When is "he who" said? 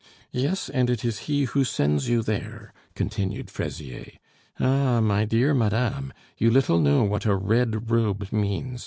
1.29-1.63